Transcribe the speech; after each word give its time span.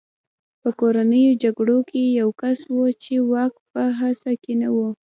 په 0.61 0.69
کورنیو 0.79 1.39
جګړو 1.43 1.77
کې 1.89 2.01
یو 2.19 2.29
کس 2.41 2.59
و 2.75 2.79
چې 3.03 3.13
واک 3.31 3.53
په 3.71 3.81
هڅه 3.99 4.31
کې 4.43 4.53
نه 4.61 4.69
و 4.75 4.77